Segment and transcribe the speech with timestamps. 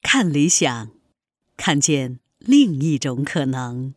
[0.00, 0.90] 看理想，
[1.56, 3.94] 看见另一种可能。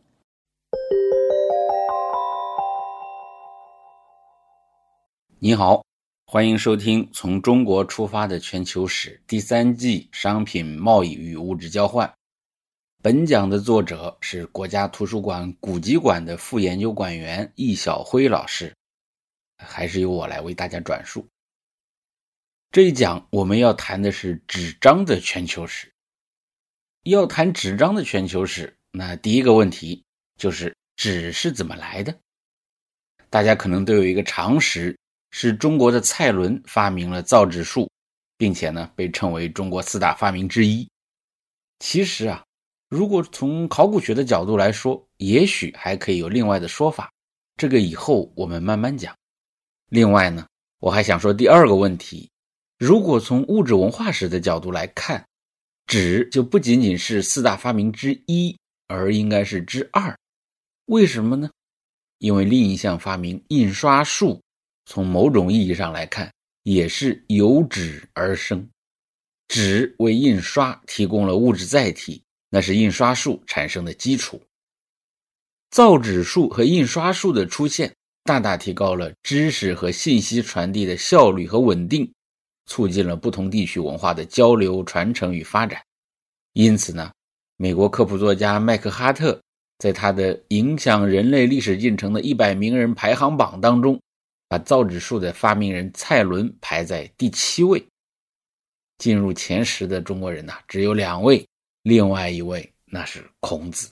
[5.38, 5.84] 你好，
[6.26, 12.12] 欢迎收听《从中国出发的全球史》第三季商品贸易与物质交换。
[13.00, 18.74] 本讲的作者是国家图书馆古籍馆的副研究馆员易晓辉老师，
[19.56, 21.26] 还是由我来为大家转述。
[22.70, 25.91] 这一讲我们要谈的是纸张的全球史。
[27.10, 30.04] 要谈纸张的全球史，那第一个问题
[30.38, 32.16] 就是纸是怎么来的？
[33.28, 34.96] 大家可能都有一个常识，
[35.32, 37.90] 是中国的蔡伦发明了造纸术，
[38.38, 40.88] 并且呢被称为中国四大发明之一。
[41.80, 42.44] 其实啊，
[42.88, 47.10] 如果从考古学的角度来说，也许还可以有另外的说法，
[47.56, 49.12] 这个以后我们慢慢讲。
[49.88, 50.46] 另外呢，
[50.78, 52.30] 我还想说第二个问题，
[52.78, 55.26] 如果从物质文化史的角度来看。
[55.92, 58.56] 纸就不仅仅是四大发明之一，
[58.88, 60.18] 而应该是之二。
[60.86, 61.50] 为什么呢？
[62.16, 64.40] 因为另一项发明印刷术，
[64.86, 68.66] 从某种意义上来看，也是由纸而生。
[69.48, 74.40] 纸为印刷提供了物质载体，那是印刷术产生的基础。
[75.72, 82.10] 造纸术和印刷术的出现，大大提高了知识和信息传递的效率和稳定。
[82.66, 85.80] 促进了不同地区文化的交流、传承与发展。
[86.52, 87.12] 因此呢，
[87.56, 89.40] 美国科普作家麦克哈特
[89.78, 94.00] 在他的影响人类历史进程的一百名人排行榜当中，
[94.48, 97.84] 把造纸术的发明人蔡伦排在第七位。
[98.98, 101.44] 进入前十的中国人呢，只有两位，
[101.82, 103.90] 另外一位那是孔子。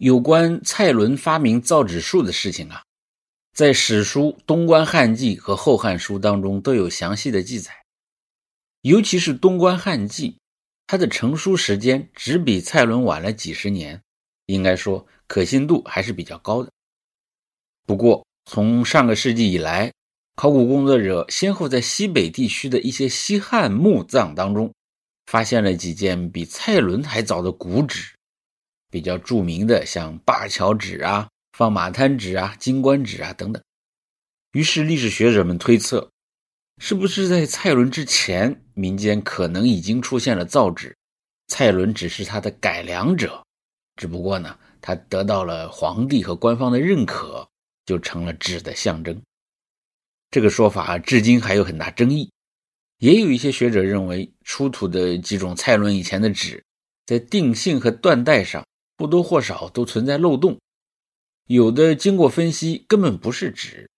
[0.00, 2.82] 有关蔡伦发明造纸术的事情啊，
[3.52, 7.70] 在史书《东关汉记》和《后汉书》当中都有详细的记载。
[8.80, 10.30] 尤其是《东关汉记》，
[10.86, 14.00] 它的成书时间只比蔡伦晚了几十年，
[14.46, 16.72] 应该说可信度还是比较高的。
[17.84, 19.92] 不过，从上个世纪以来，
[20.34, 24.72] 考古工作者先后在西北地区的一些西汉墓葬当中，
[25.26, 28.14] 发现了几件比蔡伦还早的古纸。
[28.90, 33.62] 比较著名的像灞桥纸啊、放马滩纸啊、金官纸啊等等。
[34.52, 36.10] 于是历史学者们推测，
[36.78, 40.96] 是不是在蔡伦之前，民间可能已经出现了造纸，
[41.46, 43.42] 蔡伦只是他的改良者，
[43.96, 47.48] 只不过呢，他得到了皇帝和官方的认可，
[47.86, 49.22] 就成了纸的象征。
[50.32, 52.30] 这个说法至今还有很大争议。
[52.98, 56.62] 也有一些学者认为，出土的几种蔡伦以前的纸，
[57.06, 58.62] 在定性和断代上。
[59.00, 60.60] 或多或少都存在漏洞，
[61.46, 63.88] 有的经过分析根本不是纸，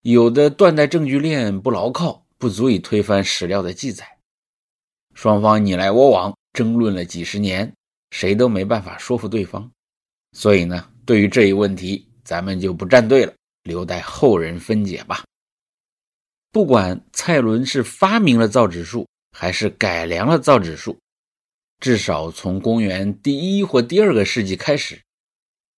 [0.00, 4.08] 有的断代证据链不牢靠，不足以推翻史料的记载。
[5.12, 7.70] 双方你来我往，争论了几十年，
[8.10, 9.70] 谁都没办法说服对方。
[10.32, 13.34] 所以呢，对于这一问题，咱们就不站队了，
[13.64, 15.24] 留待后人分解吧。
[16.50, 20.98] 不管蔡伦是发明了造纸术，还是改良了造纸术。
[21.80, 25.00] 至少从公元第一或第二个世纪开始，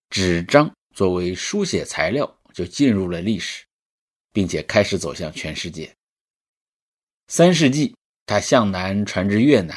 [0.09, 3.65] 纸张作为书写材料就进入了历史，
[4.33, 5.95] 并且开始走向全世界。
[7.29, 7.95] 三世纪，
[8.25, 9.77] 它向南传至越南；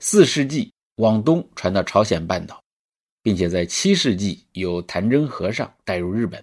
[0.00, 2.60] 四世纪往东传到朝鲜半岛，
[3.22, 6.42] 并且在七世纪由谭真和尚带入日本；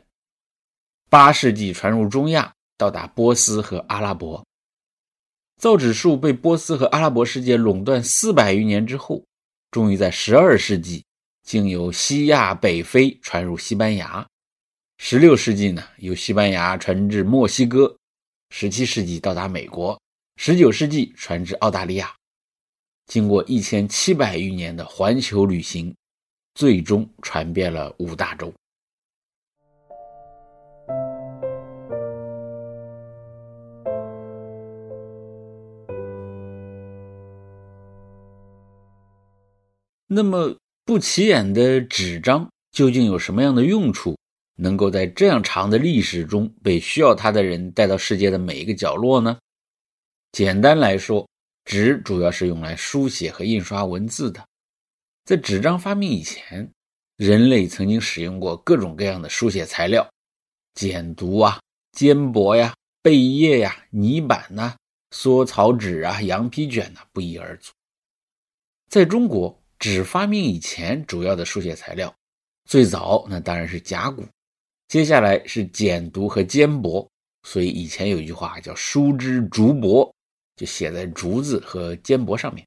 [1.10, 4.44] 八世纪传入中亚，到达波斯和阿拉伯。
[5.62, 9.24] 造纸术被波斯和阿拉伯世界垄断四百余年之后，
[9.70, 11.06] 终于在十二世纪
[11.44, 14.26] 经由西亚、北非传入西班牙；
[14.98, 17.96] 十六世纪呢，由西班牙传至墨西哥；
[18.50, 19.96] 十七世纪到达美国；
[20.36, 22.12] 十九世纪传至澳大利亚。
[23.06, 25.96] 经过一千七百余年的环球旅行，
[26.56, 28.52] 最终传遍了五大洲。
[40.13, 40.54] 那么
[40.84, 44.18] 不起眼的纸张究竟有什么样的用处，
[44.58, 49.40] 能够在这样长的历史中被需要它的人带到世界的每一个角落呢？
[50.34, 51.25] 简单来说，
[51.63, 54.46] 纸主要是用来书写和印刷文字的。
[55.24, 56.69] 在纸张发明以前，
[57.16, 60.06] 人类曾经使用过各种各样的书写材料，
[60.74, 61.62] 简牍啊、
[61.98, 64.75] 缣帛呀、贝叶呀、泥板呐、
[65.12, 67.72] 缩草纸啊、羊皮卷呐，不一而足。
[68.90, 69.57] 在中国。
[69.81, 72.13] 纸发明以前，主要的书写材料
[72.66, 74.24] 最早那当然是甲骨，
[74.88, 77.04] 接下来是简牍和缣帛。
[77.42, 80.07] 所以以前有一句话叫“书之竹帛”，
[80.56, 82.63] 就写在竹子和缣帛上面。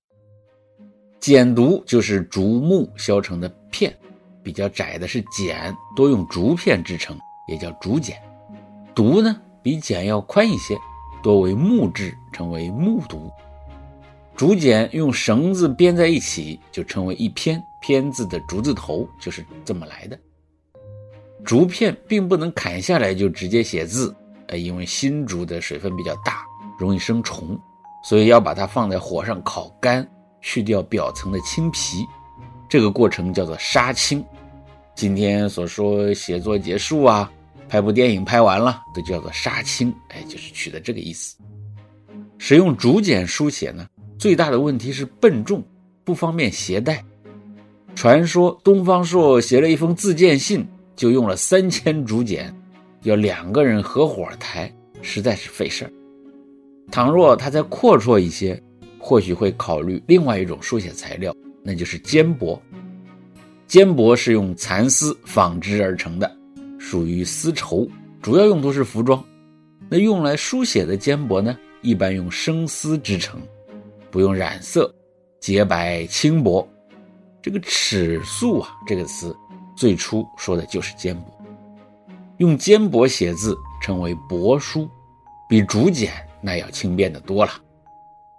[1.21, 3.97] 简牍就是竹木削成的片，
[4.43, 7.17] 比较窄的是简，多用竹片制成，
[7.47, 8.21] 也叫竹简。
[8.93, 10.77] 牍呢比简要宽一些，
[11.23, 13.31] 多为木质，称为木牍。
[14.37, 17.63] 竹简用绳子编在一起，就称为一篇。
[17.81, 20.19] 篇字的竹字头就是这么来的。
[21.45, 24.15] 竹片并不能砍下来就直接写字。
[24.49, 26.43] 呃，因为新竹的水分比较大，
[26.79, 27.59] 容易生虫，
[28.03, 30.07] 所以要把它放在火上烤干，
[30.41, 32.07] 去掉表层的青皮。
[32.69, 34.25] 这个过程叫做杀青。
[34.95, 37.31] 今天所说写作结束啊，
[37.69, 39.95] 拍部电影拍完了，都叫做杀青。
[40.09, 41.37] 哎，就是取的这个意思。
[42.39, 43.87] 使用竹简书写呢，
[44.25, 45.63] 最大的问题是笨重，
[46.03, 47.05] 不方便携带。
[47.95, 50.67] 传说东方朔写了一封自荐信，
[50.97, 52.51] 就用了三千竹简。
[53.03, 55.93] 要两个人合伙抬，实在是费事儿。
[56.91, 58.59] 倘若他再阔绰一些，
[58.99, 62.59] 或许会考虑另外一种书写材料，那就是缣帛。
[63.69, 66.35] 缣帛是用蚕丝纺织而成的，
[66.79, 67.87] 属于丝绸，
[68.23, 69.23] 主要用途是服装。
[69.91, 73.39] 那用来书写的缣帛呢，一般用生丝织成，
[74.15, 74.95] 不用染色，
[75.41, 76.65] 洁白轻薄。
[77.43, 79.37] 这个尺素啊，这个词
[79.77, 81.25] 最初说的就是缣帛。
[82.37, 84.89] 用缣帛写字称为帛书，
[85.49, 87.61] 比竹简那要轻便的多了。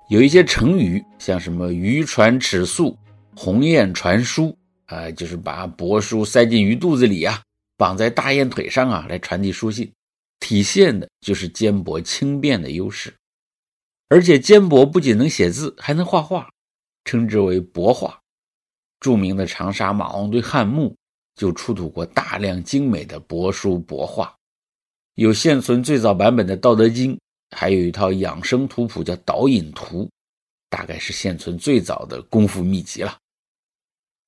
[0.07, 2.97] 有一些成语，像什么渔船尺素、
[3.35, 7.41] 鸿雁传书啊，就是把帛书塞进鱼肚子里啊，
[7.75, 9.91] 绑在大雁腿上啊，来传递书信，
[10.39, 13.13] 体现的就是缣帛轻便的优势。
[14.09, 16.49] 而且缣帛不仅能写字，还能画画，
[17.03, 18.19] 称之为帛画。
[18.99, 20.95] 著名的长沙马王堆汉墓。
[21.35, 24.33] 就出土过大量精美的帛书帛画，
[25.15, 27.13] 有现存最早版本的《道德经》，
[27.53, 30.05] 还有一套养生图谱叫《导引图》，
[30.69, 33.17] 大概是现存最早的功夫秘籍了。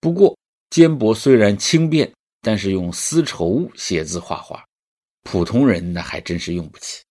[0.02, 0.38] 不过，
[0.70, 4.62] 缣帛虽然轻便，但是用丝绸写字画画，
[5.24, 7.02] 普通人那还真是用不起。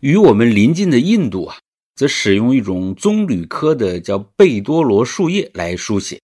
[0.00, 1.58] 与我们邻近的印度啊，
[1.94, 6.18] 则使用一种棕榈科的叫贝多罗树叶来书写，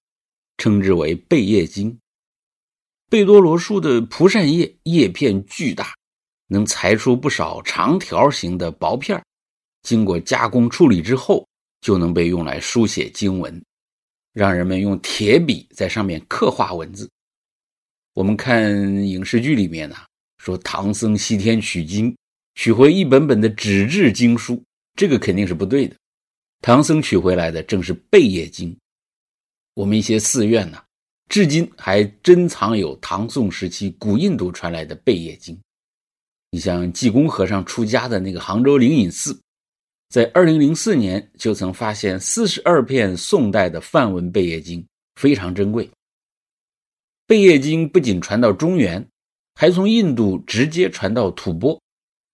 [0.56, 1.98] 称之为贝叶经。
[3.10, 5.94] 贝多罗树的蒲扇叶叶片巨大，
[6.48, 9.22] 能裁出不少长条形的薄片
[9.82, 11.46] 经过加工处理之后，
[11.82, 13.62] 就能被用来书写经文，
[14.32, 17.10] 让人们用铁笔在上面刻画文字。
[18.14, 18.74] 我们看
[19.06, 19.96] 影视剧里面呢，
[20.38, 22.16] 说唐僧西天取经。
[22.56, 24.60] 取回一本本的纸质经书，
[24.94, 25.94] 这个肯定是不对的。
[26.62, 28.76] 唐僧取回来的正是贝叶经。
[29.74, 30.82] 我们一些寺院呢，
[31.28, 35.56] 至今还珍藏有唐宋时期古印度传来的贝叶经。
[36.50, 39.38] 你像济公和尚出家的那个杭州灵隐寺，
[40.08, 44.84] 在二零零四年就曾发现四十二片宋代的梵文贝叶经，
[45.16, 45.88] 非常珍贵。
[47.26, 49.06] 贝叶经不仅传到中原，
[49.54, 51.78] 还从印度直接传到吐蕃。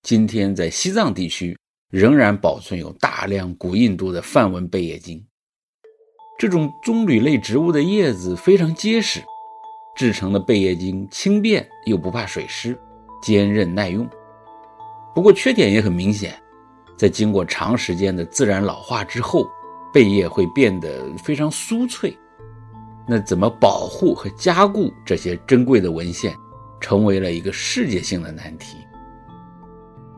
[0.03, 1.57] 今天在西藏地区
[1.89, 5.25] 仍然保存有大量古印度的梵文贝叶经。
[6.37, 9.23] 这种棕榈类植物的叶子非常结实，
[9.95, 12.77] 制成的贝叶经轻便又不怕水湿，
[13.23, 14.09] 坚韧耐用。
[15.15, 16.37] 不过缺点也很明显，
[16.97, 19.49] 在经过长时间的自然老化之后，
[19.95, 22.19] 贝叶会变得非常酥脆。
[23.07, 26.35] 那怎么保护和加固这些珍贵的文献，
[26.81, 28.79] 成为了一个世界性的难题。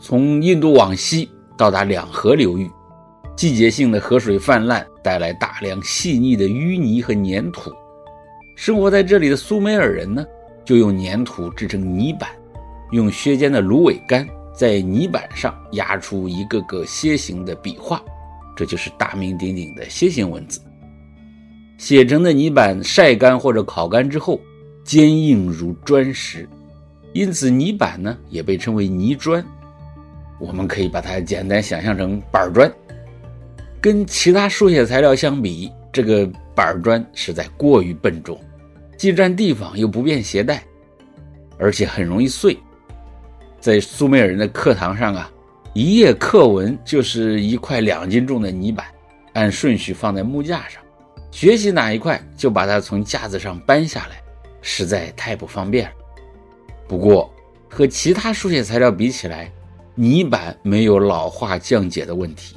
[0.06, 2.70] 从印度往西到达两河流域，
[3.34, 7.72] 季节性的河水泛滥，带来大量细腻的淤泥和粘土。
[8.54, 10.22] 生活在这里的苏美尔人呢，
[10.62, 12.28] 就用粘土制成泥板，
[12.92, 17.98] 用削尖的芦苇杆在泥板上压出一个个楔形的笔画，
[18.54, 20.60] 这就是大名鼎鼎的楔形文字。
[21.78, 24.38] 写成的泥板晒干或者烤干之后，
[24.84, 26.46] 坚硬如砖石，
[27.14, 29.42] 因此泥板呢也被称为泥砖。
[30.38, 32.70] 我们可以把它简单想象成板砖，
[33.80, 38.38] 跟其他书写材料相比，这个板砖实在过于笨重，
[38.96, 40.62] 既占地方又不便携带，
[41.58, 42.56] 而且很容易碎。
[43.60, 45.30] 在苏美尔人的课堂上啊，
[45.72, 48.86] 一页课文就是一块两斤重的泥板，
[49.32, 50.82] 按顺序放在木架上，
[51.30, 54.16] 学习哪一块就把它从架子上搬下来，
[54.60, 55.92] 实在太不方便了。
[56.86, 57.32] 不过
[57.70, 59.50] 和其他书写材料比起来，
[59.96, 62.56] 泥板没有老化降解的问题，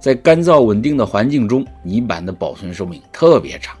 [0.00, 3.76] 在干燥稳定的环境中，泥板的保存寿命特别长。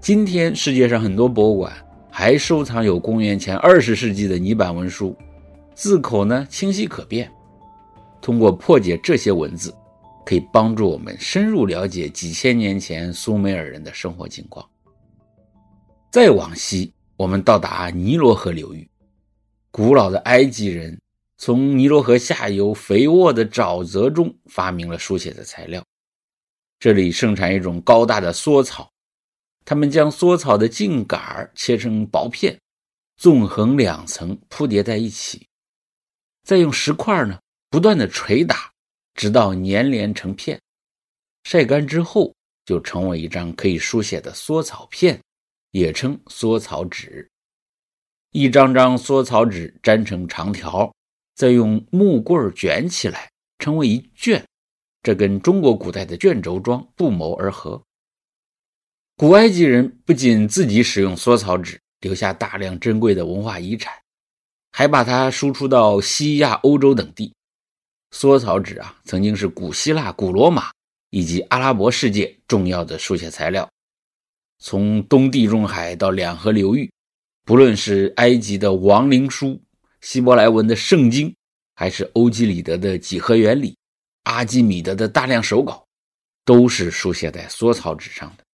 [0.00, 1.72] 今天，世界上很多博物馆
[2.08, 5.16] 还收藏有公元前二十世纪的泥板文书，
[5.74, 7.28] 字口呢清晰可辨。
[8.22, 9.74] 通过破解这些文字，
[10.24, 14.64] 可以帮助我们深入了解几千年前苏美尔人的生活情况。
[16.12, 18.88] 再往西，我们到达尼罗河流域，
[19.72, 20.99] 古老的埃及人
[21.42, 25.82] 从尼罗河下游肥沃的沼泽中发明了书写的材料。
[26.78, 28.92] 这里盛产一种高大的梭草，
[29.64, 32.60] 他们将梭草的茎杆切成薄片，
[33.16, 35.46] 纵横两层铺叠在一起，
[36.44, 37.40] 再用石块呢。
[37.70, 38.70] 不断的捶打，
[39.14, 40.60] 直到粘连成片，
[41.44, 42.34] 晒干之后
[42.66, 45.18] 就成为一张可以书写的梭草片，
[45.70, 47.26] 也称梭草纸。
[48.32, 50.92] 一张张梭草纸粘成长条，
[51.40, 54.44] 再用木棍卷起来，成为一卷。
[55.02, 57.82] 这跟中国古代的卷轴装不谋而合。
[59.16, 63.90] 古埃及人不仅自己使用缩草纸，留下大量珍贵的文化遗产，
[64.70, 67.32] 还把它输出到西亚、欧洲等地。
[68.10, 70.70] 缩草纸啊，曾经是古希腊、古罗马
[71.08, 73.66] 以及阿拉伯世界重要的书写材料。
[74.58, 76.92] 从东地中海到两河流域，
[77.46, 79.58] 不论是埃及的亡灵书、
[80.00, 81.34] 希伯来文的圣经，
[81.74, 83.76] 还是欧几里得的几何原理、
[84.24, 85.86] 阿基米德的大量手稿，
[86.44, 88.44] 都是书写在缩草纸上的。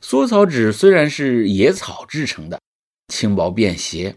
[0.00, 2.60] 缩草纸虽然是野草制成的，
[3.08, 4.14] 轻薄便携，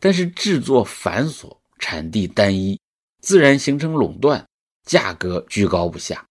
[0.00, 2.78] 但是制作繁琐，产地单一。
[3.20, 4.46] 自然形成垄断，
[4.84, 6.24] 价格居高不下。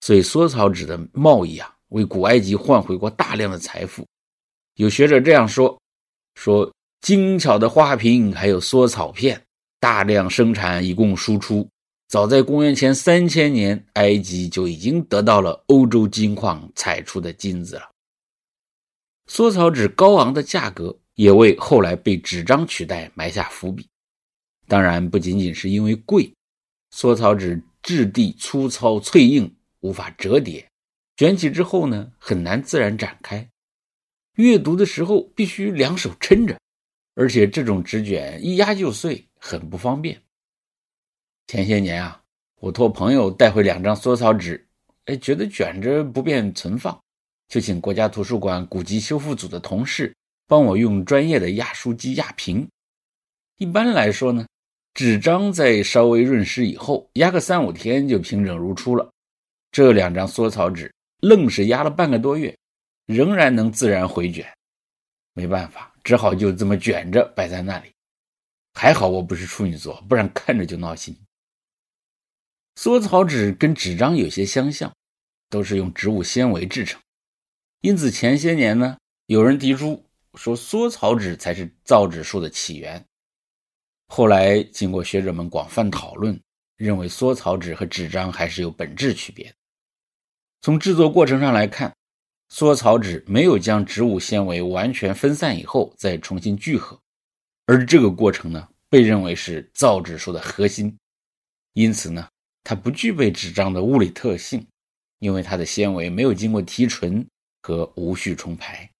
[0.00, 4.06] 所以，缩草纸的贸易啊，为古埃及换回过大量的财富。
[4.74, 5.80] 有学者这样说：
[6.34, 6.68] 说
[7.00, 9.40] 精巧的花瓶还有缩草片，
[9.78, 11.68] 大量生产，以供输出。
[12.08, 17.88] 早在公元前三千年，埃及就已经得到了欧洲金矿采出的金子了。
[19.26, 23.86] 缩草纸高昂的价格，也为后来被纸张取代埋下伏笔。
[24.66, 26.32] 当然，不仅仅是因为贵，
[26.90, 30.66] 缩草纸质地粗糙脆硬，无法折叠，
[31.16, 33.46] 卷起之后呢，很难自然展开。
[34.36, 36.58] 阅读的时候必须两手撑着，
[37.18, 40.16] 而且这种纸卷一压就碎，很不方便。
[41.48, 42.22] 前些年啊，
[42.60, 44.64] 我托朋友带回两张缩草纸，
[45.06, 46.96] 哎，觉得卷着不便存放，
[47.48, 50.14] 就请国家图书馆古籍修复组的同事
[50.46, 52.64] 帮我用专业的压书机压平。
[53.56, 54.46] 一般来说呢。
[54.94, 59.08] 纸张在稍微润湿以后，压个三五天就平整如初了。
[59.70, 62.52] 这两张缩草纸愣是压了半个多月，
[63.06, 64.44] 仍然能自然回卷。
[65.34, 67.92] 没办法，只好就这么卷着摆在那里。
[68.72, 71.14] 还好我不是处女座，不然看着就闹心。
[72.76, 74.90] 缩草纸跟纸张有些相像，
[75.50, 76.98] 都是用植物纤维制成，
[77.82, 78.96] 因此前些年呢，
[79.26, 83.04] 有人提出说缩草纸才是造纸术的起源。
[84.06, 86.40] 后来，经过学者们广泛讨论，
[86.76, 89.54] 认为缩草纸和纸张还是有本质区别。
[90.62, 91.94] 从制作过程上来看，
[92.48, 96.98] 缩草纸没有将植物纤维完全分散以后再重新聚合，
[97.66, 100.96] 而这个过程呢，被认为是造纸术的核心。
[101.74, 102.28] 因此呢，
[102.64, 104.66] 它不具备纸张的物理特性，
[105.18, 107.24] 因为它的纤维没有经过提纯
[107.62, 108.90] 和无序重排。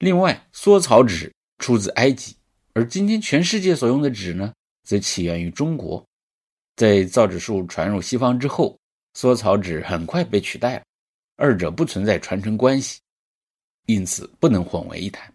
[0.00, 2.36] 另外，缩草纸出自埃及。
[2.74, 4.52] 而今天全世界所用的纸呢，
[4.84, 6.06] 则起源于中国。
[6.76, 8.78] 在造纸术传入西方之后，
[9.14, 10.84] 缩草纸很快被取代了，
[11.36, 13.00] 二者不存在传承关系，
[13.86, 15.32] 因此不能混为一谈。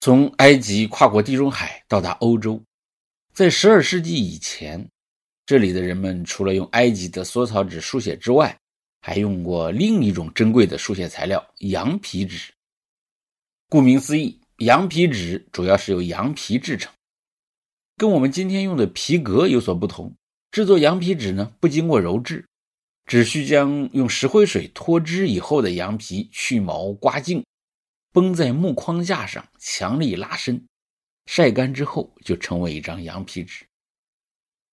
[0.00, 2.62] 从埃及跨过地中海到达欧洲，
[3.34, 4.88] 在十二世纪以前，
[5.44, 8.56] 这里的人们除了用埃及的缩草纸书写之外，
[9.00, 12.52] 还用过另一种珍贵的书写材料——羊皮纸。
[13.68, 14.40] 顾名思义。
[14.60, 16.90] 羊皮纸主要是由羊皮制成，
[17.98, 20.10] 跟我们今天用的皮革有所不同。
[20.50, 22.42] 制作羊皮纸呢，不经过揉制，
[23.06, 27.44] 只需将用石灰水脱脂以后的羊皮去毛刮净，
[28.12, 30.66] 绷在木框架上，强力拉伸，
[31.26, 33.64] 晒干之后就成为一张羊皮纸。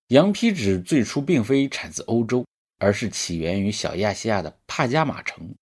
[0.07, 2.45] 羊皮纸最初并非产自欧洲，
[2.79, 5.53] 而是起源于小亚细亚的帕加马城。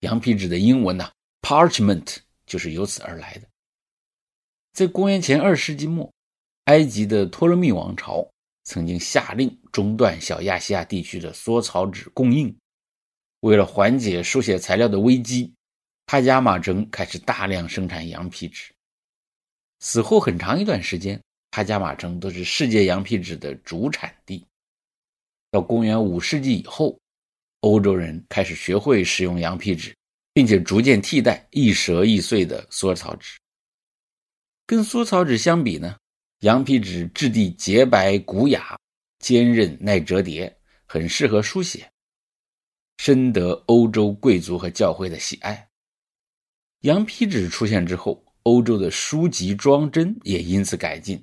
[0.00, 3.48] 羊皮纸的英文呢，parchment 就是由此而来的。
[4.72, 6.10] 在公元前二世纪末，
[6.64, 8.26] 埃及的托勒密王朝
[8.64, 12.54] 曾经下令中断小亚细亚地区的缩草纸供应。
[13.40, 15.52] 为了缓解书写材料的危机，
[16.06, 18.72] 帕加马城开始大量生产羊皮纸。
[19.80, 24.46] 此后很长一段时间，帕加马城都是世界羊皮纸的主产地。
[25.50, 26.96] 到公元五世纪以后，
[27.60, 29.92] 欧洲人开始学会使用羊皮纸，
[30.32, 33.38] 并且逐渐替代易折易碎的缩草纸。
[34.66, 35.98] 跟缩草纸相比呢，
[36.42, 38.76] 羊皮纸质地洁白古雅、
[39.20, 40.52] 坚韧耐折叠，
[40.86, 41.88] 很适合书写，
[42.98, 45.68] 深得欧洲贵族和教会的喜爱。
[46.80, 51.22] 羊皮纸出现之后，欧洲的书籍装帧也因此改进，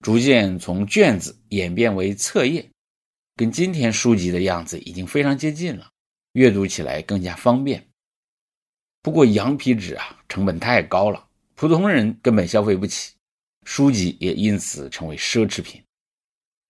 [0.00, 2.66] 逐渐从卷子演变为册页。
[3.36, 5.90] 跟今天书籍的样子已经非常接近了，
[6.32, 7.86] 阅读起来更加方便。
[9.02, 13.13] 不过羊皮纸啊，成本太高了，普通人根本消费不起，
[13.64, 15.82] 书籍也因此成为奢侈品。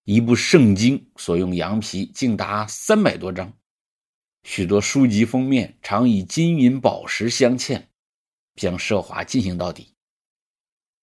[0.04, 3.52] 一部圣经所用羊皮竟达三百多张，
[4.42, 7.82] 许多书籍封面常以金银宝石镶嵌，
[8.56, 9.94] 将奢华进行到底。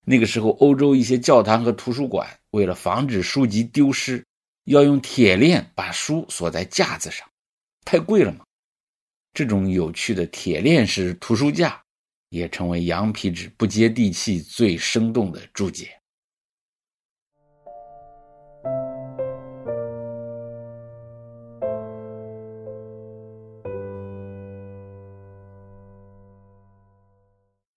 [0.06, 4.26] 那个时候，欧洲一些教堂和图书馆为了防止书籍丢失。
[4.66, 7.28] 要用铁链把书锁在架子上，
[7.84, 8.46] 太贵了嘛。
[9.34, 11.82] 这种有趣的铁链式图书架，
[12.32, 15.90] 也成为羊皮纸不接地气最生动的注解。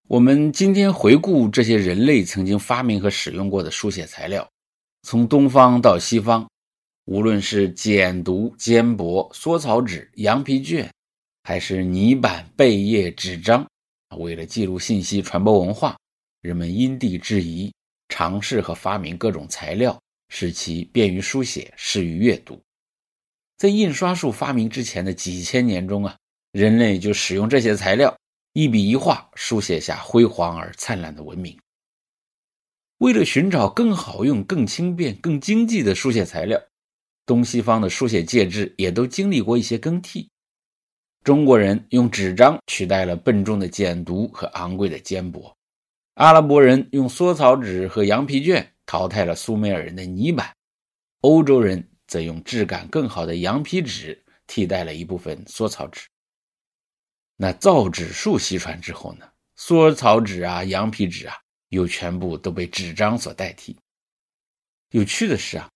[0.07, 4.49] 我们今天回顾这些人类曾经发明和使用过的书写材料，
[5.03, 6.49] 从东方到西方。
[7.07, 10.89] 无论是简牍、缣帛、缩草纸、羊皮卷，
[11.43, 13.67] 还是泥板、贝叶、纸张，
[14.17, 15.97] 为了记录信息、传播文化，
[16.41, 17.73] 人们因地制宜，
[18.09, 22.61] 尝试和发明各种材料，使其便于书写、适于阅读。
[23.57, 26.17] 在印刷术发明之前的几千年中啊，
[26.53, 28.17] 人类就使用这些材料，
[28.53, 31.57] 一笔一画书写下辉煌而灿烂的文明。
[32.99, 36.61] 为了寻找更好用、更轻便、更经济的书写材料。
[37.27, 40.29] 东西方的书写介质也都经历过一些更替。
[41.25, 45.55] 中国人用纸张取代了笨重的简牍和昂贵的缣帛，
[46.15, 50.55] 阿拉伯人用缩草纸和羊皮卷淘汰了苏美尔人的泥板，
[51.23, 56.07] 欧洲人则用质感更好的羊皮纸替代了一部分缩草纸。
[57.39, 59.27] 那造纸术西传之后呢？
[59.57, 61.35] 缩草纸啊，羊皮纸啊，
[61.71, 63.75] 又全部都被纸张所代替。
[64.91, 65.71] 有趣的是啊。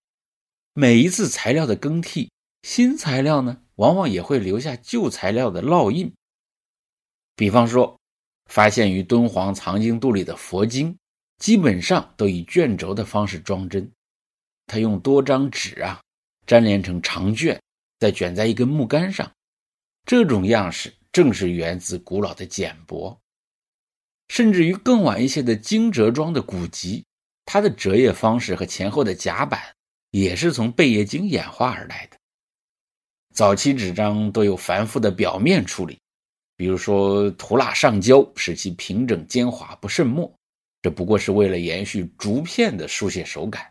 [0.74, 2.30] 每一次材料的更替，
[2.62, 6.12] 新材料呢，往往也会留下旧材料的烙印。
[7.34, 7.98] 比方说，
[8.46, 10.96] 发现于敦煌藏经肚里的佛经，
[11.38, 13.90] 基本上都以卷轴的方式装帧。
[14.66, 16.00] 他用多张纸啊，
[16.46, 17.60] 粘连成长卷，
[18.00, 19.32] 再卷在一根木杆上。
[20.04, 23.16] 这种样式正是源自古老的简帛。
[24.28, 27.04] 甚至于更晚一些的惊蛰装的古籍，
[27.44, 29.60] 它的折页方式和前后的甲板。
[30.10, 32.17] 也是从贝叶经演化而来的。
[33.38, 35.96] 早期纸张都有繁复的表面处理，
[36.56, 40.28] 比如说涂蜡上胶，使其平整坚滑不渗墨，
[40.82, 43.62] 这不过是为了延续竹片的书写手感。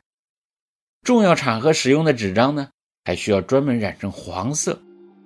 [1.03, 2.69] 重要场合使用的纸张呢，
[3.03, 4.81] 还需要专门染成黄色，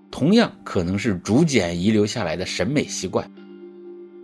[0.09, 3.31] 同样可能是竹简遗留下来的审美习惯。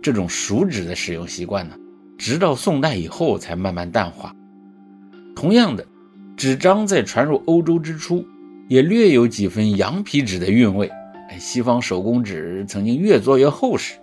[0.02, 1.76] 这种熟纸的使用习惯呢，
[2.18, 4.34] 直到宋代以后才慢慢淡化。
[5.36, 5.86] 同样的。
[6.36, 8.24] 纸张在传入欧洲之初，
[8.68, 10.90] 也略有几分羊皮纸的韵味。
[11.38, 13.94] 西方手工纸曾经越做越厚实。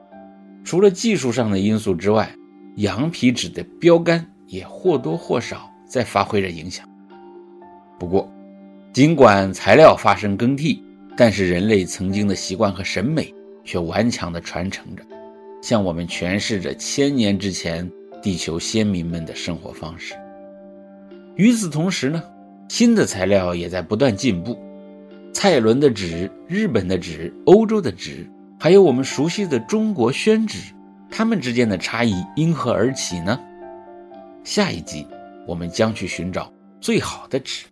[0.63, 2.29] 除了技术上的因素之外，
[2.77, 6.87] 羊皮纸的标杆也或多或少在发挥着影响。
[7.99, 8.29] 不过，
[8.93, 10.83] 尽管材料发生更替，
[11.15, 15.03] 但是人类曾经的习惯和审美却顽强地传承着，
[15.61, 17.89] 向我们诠释着千年之前
[18.21, 20.13] 地球先民们的生活方式。
[21.35, 22.23] 与此同时呢，
[22.67, 24.57] 新的材料也在不断进步。
[25.33, 30.73] 蔡伦的纸、日本的纸、欧洲的纸，还有我们熟悉的中国宣纸，
[31.09, 33.39] 它们之间的差异因何而起呢？
[34.43, 35.05] 下一集
[35.47, 37.65] 我们将去寻找最好的纸。